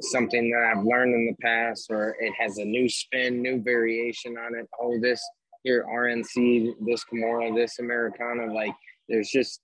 [0.00, 4.36] something that I've learned in the past, or it has a new spin, new variation
[4.38, 4.68] on it.
[4.80, 5.22] Oh, this
[5.62, 8.52] here RNC, this Kimura, this Americana.
[8.52, 8.74] Like
[9.08, 9.60] there's just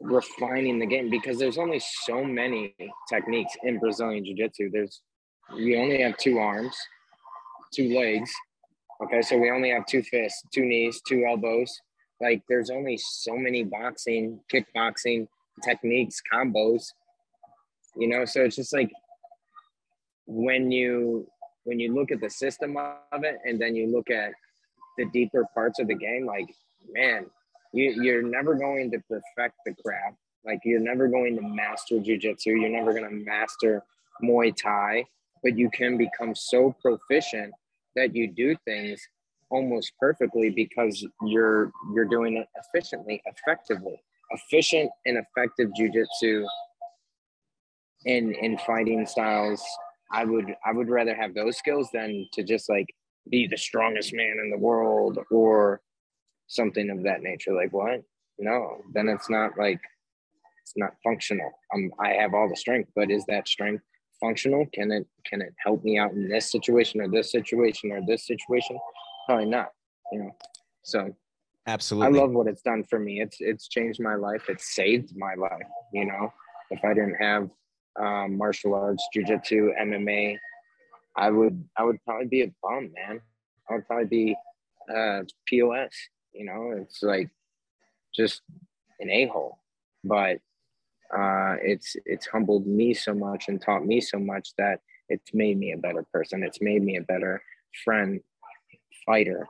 [0.00, 2.74] refining the game because there's only so many
[3.08, 4.70] techniques in Brazilian Jiu Jitsu.
[4.70, 5.00] There's
[5.54, 6.76] we only have two arms,
[7.74, 8.30] two legs.
[9.02, 11.80] Okay, so we only have two fists, two knees, two elbows.
[12.20, 15.28] Like there's only so many boxing, kickboxing
[15.62, 16.92] techniques, combos.
[17.96, 18.90] You know, so it's just like
[20.26, 21.26] when you
[21.64, 24.32] when you look at the system of it and then you look at
[24.98, 26.46] the deeper parts of the game like
[26.92, 27.26] man
[27.72, 30.16] you, you're never going to perfect the craft.
[30.46, 32.50] Like you're never going to master jiu-jitsu.
[32.50, 33.82] You're never going to master
[34.22, 35.04] muay thai
[35.42, 37.52] but you can become so proficient
[37.94, 39.00] that you do things
[39.50, 44.02] almost perfectly because you're you're doing it efficiently effectively.
[44.32, 46.44] Efficient and effective jiu-jitsu
[48.06, 49.62] in in fighting styles
[50.12, 52.86] I would I would rather have those skills than to just like
[53.28, 55.80] be the strongest man in the world or
[56.46, 57.52] something of that nature.
[57.52, 58.02] Like what?
[58.38, 59.80] No, then it's not like
[60.62, 61.50] it's not functional.
[61.74, 63.82] Um, I have all the strength, but is that strength
[64.20, 64.66] functional?
[64.72, 68.26] Can it can it help me out in this situation or this situation or this
[68.26, 68.78] situation?
[69.26, 69.68] Probably not.
[70.12, 70.30] You know.
[70.82, 71.14] So
[71.66, 73.20] absolutely, I love what it's done for me.
[73.20, 74.44] It's it's changed my life.
[74.48, 75.66] It's saved my life.
[75.92, 76.32] You know,
[76.70, 77.48] if I didn't have
[78.00, 80.38] um, martial arts, jujitsu, MMA,
[81.16, 83.20] I would I would probably be a bum, man.
[83.68, 84.36] I would probably be
[84.94, 85.90] uh, POS.
[86.32, 87.30] You know, it's like
[88.14, 88.42] just
[89.00, 89.58] an a hole,
[90.04, 90.38] but
[91.16, 95.58] uh, it's it's humbled me so much and taught me so much that it's made
[95.58, 96.42] me a better person.
[96.42, 97.42] It's made me a better
[97.84, 98.20] friend,
[99.06, 99.46] fighter,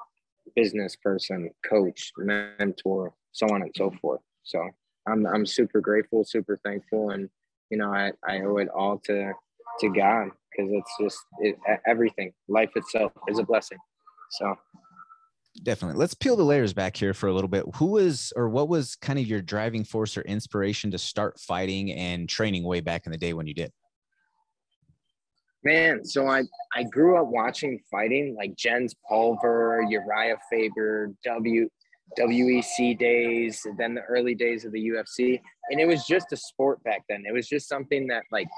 [0.55, 4.21] business person, coach, mentor, so on and so forth.
[4.45, 4.69] So
[5.09, 7.29] I'm I'm super grateful, super thankful, and
[7.71, 9.33] you know, I, I owe it all to
[9.81, 12.33] to God because it's just it, everything.
[12.49, 13.79] Life itself is a blessing.
[14.31, 14.57] So
[15.63, 18.69] definitely let's peel the layers back here for a little bit who was or what
[18.69, 23.07] was kind of your driving force or inspiration to start fighting and training way back
[23.07, 23.73] in the day when you did
[25.65, 26.45] Man, so I
[26.77, 31.69] I grew up watching fighting like Jens Pulver, Uriah Faber, W
[32.21, 36.83] WEC days, then the early days of the UFC, and it was just a sport
[36.85, 37.25] back then.
[37.27, 38.49] It was just something that like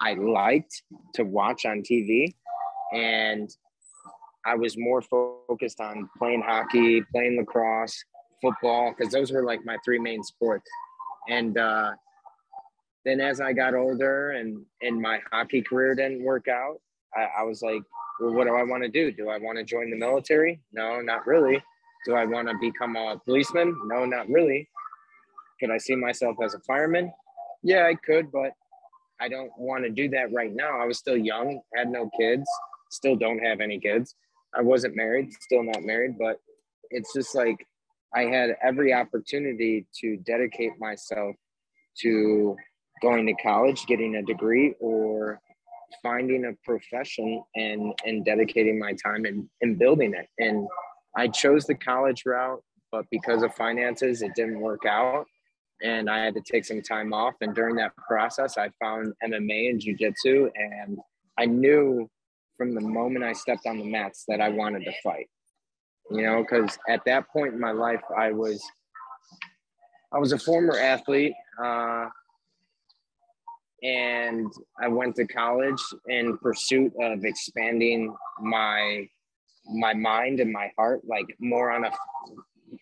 [0.00, 0.82] I liked
[1.14, 2.34] to watch on TV,
[2.92, 3.50] and
[4.44, 7.96] I was more focused on playing hockey, playing lacrosse,
[8.40, 10.68] football, because those were like my three main sports.
[11.28, 11.92] And uh,
[13.04, 16.80] then as I got older and and my hockey career didn't work out,
[17.14, 17.82] I, I was like,
[18.20, 19.10] well, what do I want to do?
[19.10, 20.60] Do I want to join the military?
[20.72, 21.62] No, not really.
[22.06, 23.76] Do I want to become a policeman?
[23.86, 24.68] No, not really.
[25.60, 27.12] Could I see myself as a fireman?
[27.62, 28.52] Yeah, I could, but
[29.20, 30.78] I don't want to do that right now.
[30.80, 32.46] I was still young, had no kids,
[32.90, 34.14] still don't have any kids.
[34.54, 36.38] I wasn't married, still not married, but
[36.90, 37.66] it's just like
[38.14, 41.34] I had every opportunity to dedicate myself
[42.02, 42.56] to
[43.02, 45.40] going to college, getting a degree, or
[46.02, 50.28] finding a profession and and dedicating my time and, and building it.
[50.38, 50.66] And
[51.16, 55.26] I chose the college route, but because of finances, it didn't work out.
[55.82, 57.34] And I had to take some time off.
[57.40, 60.50] And during that process, I found MMA and jujitsu.
[60.54, 60.98] And
[61.38, 62.08] I knew
[62.56, 65.28] from the moment I stepped on the mats that I wanted to fight.
[66.10, 68.64] You know, because at that point in my life, I was
[70.12, 72.06] I was a former athlete, uh,
[73.82, 79.08] and I went to college in pursuit of expanding my
[79.68, 81.90] my mind and my heart, like more on a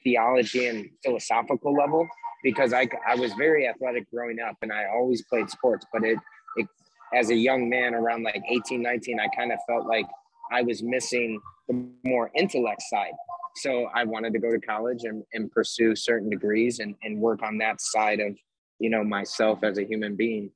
[0.03, 2.07] theology and philosophical level,
[2.45, 6.19] because I, I was very athletic growing up and I always played sports, but it,
[6.57, 6.69] it
[7.13, 10.07] as a young man around like 18, 19, I kind of felt like
[10.53, 13.15] I was missing the more intellect side.
[13.57, 17.43] So I wanted to go to college and, and pursue certain degrees and, and work
[17.43, 18.37] on that side of,
[18.79, 20.51] you know, myself as a human being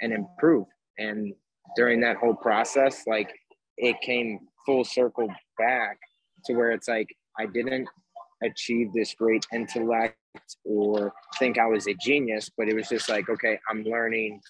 [0.00, 0.66] and improve.
[0.98, 1.34] And
[1.76, 3.34] during that whole process, like
[3.76, 5.28] it came full circle
[5.58, 5.98] back
[6.46, 7.88] to where it's like I didn't
[8.44, 10.16] achieve this great intellect
[10.64, 14.40] or think I was a genius, but it was just like, okay, I'm learning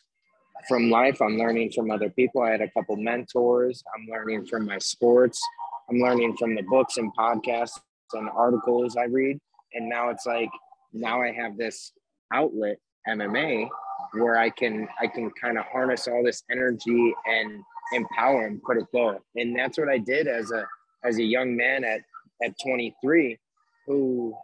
[0.69, 1.21] from life.
[1.21, 2.43] I'm learning from other people.
[2.43, 3.83] I had a couple mentors.
[3.95, 5.41] I'm learning from my sports.
[5.89, 7.79] I'm learning from the books and podcasts
[8.13, 9.39] and articles I read.
[9.75, 10.51] And now it's like,
[10.93, 11.93] now I have this
[12.33, 12.79] outlet,
[13.09, 13.69] MMA,
[14.13, 18.77] where I can I can kind of harness all this energy and empower and put
[18.77, 19.19] it there.
[19.37, 20.67] And that's what I did as a
[21.05, 22.01] as a young man at
[22.43, 23.39] at 23
[23.87, 24.35] who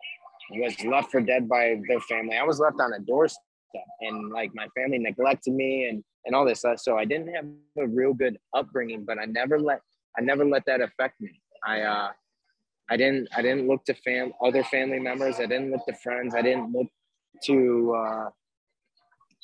[0.53, 2.37] was left for dead by their family.
[2.37, 3.41] I was left on a doorstep
[4.01, 6.81] and like my family neglected me and and all this stuff.
[6.81, 7.47] So I didn't have
[7.79, 9.81] a real good upbringing, but I never let
[10.19, 11.41] I never let that affect me.
[11.67, 12.11] I uh
[12.91, 15.37] I didn't I didn't look to fam other family members.
[15.37, 16.35] I didn't look to friends.
[16.35, 16.89] I didn't look
[17.45, 18.31] to uh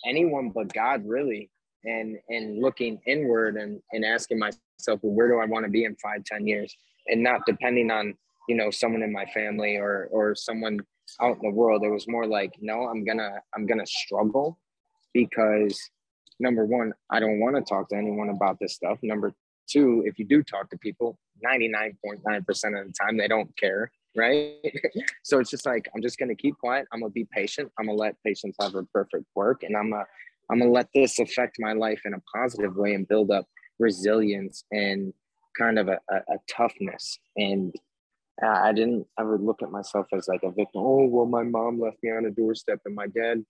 [0.06, 1.50] anyone but God really
[1.84, 5.84] and and looking inward and and asking myself well, where do I want to be
[5.84, 8.14] in five ten years and not depending on
[8.48, 10.78] you know someone in my family or or someone
[11.20, 14.58] out in the world it was more like no i'm gonna i'm gonna struggle
[15.12, 15.78] because
[16.40, 18.98] number one i don't want to talk to anyone about this stuff.
[19.02, 19.32] Number
[19.68, 24.54] two if you do talk to people 99.9% of the time they don't care right?
[25.22, 26.86] So it's just like i'm just gonna keep quiet.
[26.92, 27.70] I'm gonna be patient.
[27.78, 30.04] I'm gonna let patience have a perfect work and i'm gonna
[30.50, 33.46] i'm gonna let this affect my life in a positive way and build up
[33.78, 35.12] resilience and
[35.56, 37.18] kind of a, a, a toughness.
[37.36, 37.74] And
[38.42, 40.82] I didn't ever look at myself as like a victim.
[40.82, 43.44] Oh, well, my mom left me on a doorstep and my dad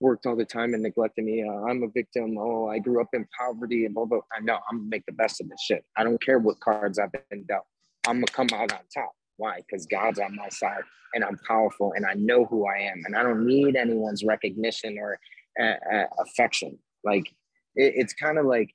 [0.00, 1.42] worked all the time and neglected me.
[1.42, 2.36] Uh, I'm a victim.
[2.38, 4.20] Oh, I grew up in poverty and blah, blah.
[4.32, 5.84] I know I'm gonna make the best of this shit.
[5.96, 7.64] I don't care what cards I've been dealt.
[8.06, 9.12] I'm gonna come out on top.
[9.38, 9.58] Why?
[9.58, 10.82] Because God's on my side
[11.14, 14.98] and I'm powerful and I know who I am and I don't need anyone's recognition
[14.98, 15.18] or
[15.60, 16.78] uh, uh, affection.
[17.02, 17.28] Like
[17.76, 18.74] it, it's kind of like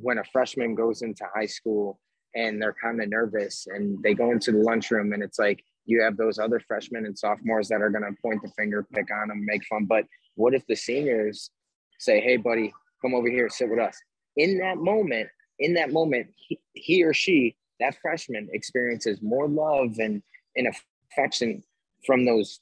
[0.00, 1.98] when a freshman goes into high school
[2.34, 6.02] and they're kind of nervous and they go into the lunchroom and it's like you
[6.02, 9.28] have those other freshmen and sophomores that are going to point the finger, pick on
[9.28, 9.86] them, make fun.
[9.86, 11.50] But what if the seniors
[11.98, 13.96] say, "Hey, buddy, come over here, sit with us"?
[14.36, 19.98] In that moment, in that moment, he, he or she, that freshman, experiences more love
[19.98, 20.22] and
[20.56, 20.68] and
[21.10, 21.64] affection
[22.06, 22.60] from those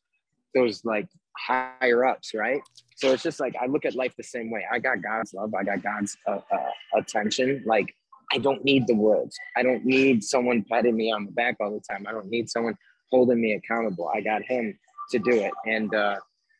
[0.54, 2.60] those like higher ups, right?
[2.96, 4.64] So it's just like I look at life the same way.
[4.72, 7.64] I got God's love, I got God's uh, uh, attention.
[7.66, 7.94] Like
[8.32, 9.36] I don't need the words.
[9.56, 12.06] I don't need someone patting me on the back all the time.
[12.08, 12.76] I don't need someone
[13.10, 14.10] holding me accountable.
[14.14, 14.78] I got Him
[15.10, 16.16] to do it, and uh,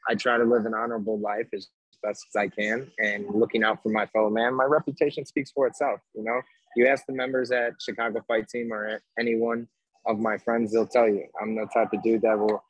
[0.09, 1.69] I try to live an honorable life as
[2.03, 4.55] best as I can, and looking out for my fellow man.
[4.55, 6.01] My reputation speaks for itself.
[6.15, 6.41] You know,
[6.77, 9.67] you ask the members at Chicago Fight Team or anyone
[10.07, 12.63] of my friends, they'll tell you I'm the type of dude that will,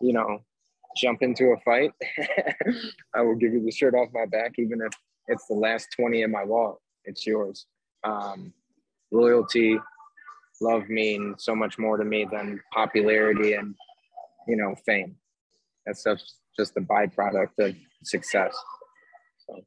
[0.00, 0.40] you know,
[0.96, 1.92] jump into a fight,
[3.14, 4.92] I will give you the shirt off my back, even if
[5.28, 6.78] it's the last 20 in my wallet.
[7.04, 7.66] It's yours.
[8.04, 8.52] Um,
[9.10, 9.78] loyalty,
[10.60, 13.74] love mean so much more to me than popularity and
[14.46, 15.16] you know fame.
[15.86, 18.56] That stuff's just a byproduct of success.
[19.46, 19.60] So.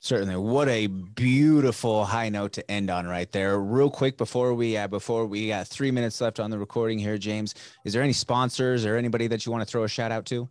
[0.00, 0.36] Certainly.
[0.36, 3.58] What a beautiful high note to end on right there.
[3.58, 7.18] Real quick before we uh, before we got 3 minutes left on the recording here
[7.18, 10.24] James, is there any sponsors or anybody that you want to throw a shout out
[10.26, 10.48] to?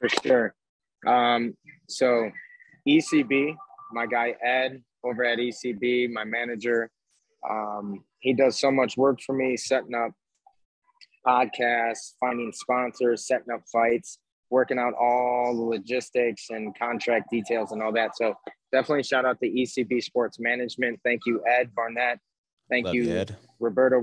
[0.00, 0.54] For sure.
[1.06, 1.54] Um,
[1.88, 2.30] so
[2.88, 3.54] ECB,
[3.92, 6.90] my guy Ed over at ECB, my manager,
[7.48, 10.12] um, he does so much work for me, setting up
[11.26, 14.18] podcasts, finding sponsors, setting up fights,
[14.50, 18.16] working out all the logistics and contract details and all that.
[18.16, 18.34] So
[18.72, 21.00] definitely shout out to ECB Sports Management.
[21.04, 22.18] Thank you, Ed Barnett.
[22.68, 23.36] Thank Love you, Ed.
[23.58, 24.00] Roberto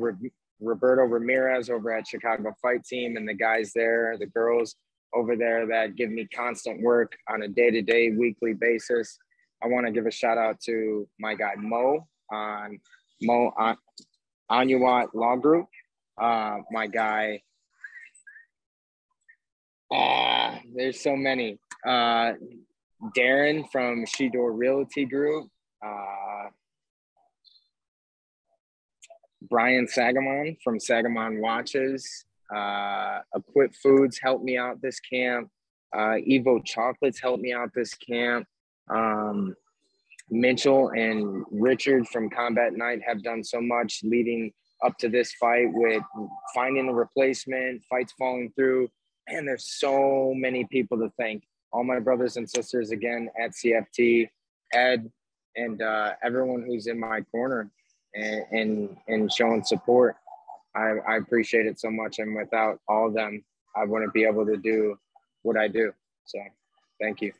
[0.59, 4.75] Roberto Ramirez over at Chicago Fight Team and the guys there, the girls
[5.13, 9.17] over there that give me constant work on a day-to-day, weekly basis.
[9.63, 12.79] I want to give a shout out to my guy Mo on
[13.21, 13.77] Mo on
[14.51, 15.67] Anuat Law Group.
[16.19, 17.41] Uh, my guy.
[19.91, 21.59] Ah, there's so many.
[21.85, 22.33] Uh,
[23.15, 25.47] Darren from Shedor Realty Group.
[25.85, 26.49] Uh,
[29.49, 32.25] Brian Sagamon from Sagamon Watches.
[32.53, 35.49] Uh, Equip Foods helped me out this camp.
[35.95, 38.47] Uh, Evo Chocolates helped me out this camp.
[38.89, 39.55] Um,
[40.29, 44.51] Mitchell and Richard from Combat Night have done so much leading
[44.85, 46.03] up to this fight with
[46.53, 48.89] finding a replacement, fights falling through.
[49.27, 51.43] And there's so many people to thank.
[51.71, 54.29] All my brothers and sisters again at CFT,
[54.73, 55.09] Ed,
[55.55, 57.69] and uh, everyone who's in my corner
[58.13, 60.15] and, and, and showing support.
[60.75, 62.19] I, I appreciate it so much.
[62.19, 63.43] And without all of them,
[63.75, 64.97] I wouldn't be able to do
[65.41, 65.91] what I do.
[66.25, 66.39] So
[67.01, 67.33] thank you.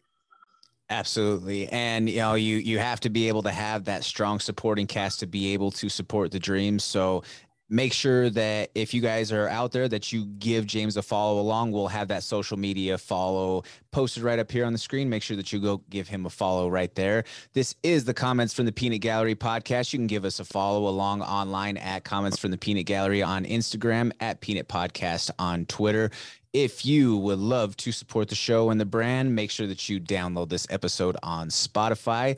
[0.90, 1.68] Absolutely.
[1.68, 5.20] And you know, you you have to be able to have that strong supporting cast
[5.20, 6.86] to be able to support the dreams.
[6.86, 7.24] So
[7.70, 11.40] make sure that if you guys are out there that you give James a follow
[11.40, 11.72] along.
[11.72, 15.10] We'll have that social media follow posted right up here on the screen.
[15.10, 17.24] Make sure that you go give him a follow right there.
[17.54, 19.94] This is the Comments from the Peanut Gallery podcast.
[19.94, 23.46] You can give us a follow along online at Comments from the Peanut Gallery on
[23.46, 26.12] Instagram, at Peanut Podcast on Twitter.
[26.54, 30.00] If you would love to support the show and the brand, make sure that you
[30.00, 32.38] download this episode on Spotify.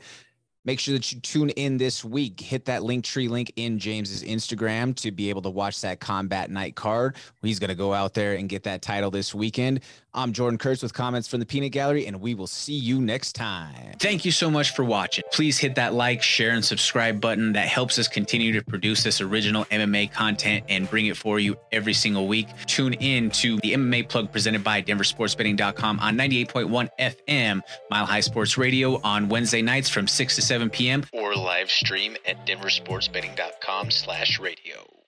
[0.64, 2.38] Make sure that you tune in this week.
[2.38, 6.50] Hit that link tree link in James's Instagram to be able to watch that combat
[6.50, 7.16] night card.
[7.40, 9.80] He's going to go out there and get that title this weekend.
[10.12, 13.34] I'm Jordan Kurtz with comments from the Peanut Gallery, and we will see you next
[13.34, 13.94] time.
[14.00, 15.22] Thank you so much for watching.
[15.32, 17.52] Please hit that like, share, and subscribe button.
[17.52, 21.56] That helps us continue to produce this original MMA content and bring it for you
[21.70, 22.48] every single week.
[22.66, 28.58] Tune in to the MMA plug presented by DenverSportsBetting.com on 98.1 FM, Mile High Sports
[28.58, 31.04] Radio on Wednesday nights from 6 to 7 p.m.
[31.12, 34.99] or live stream at DenverSportsBetting.com slash radio.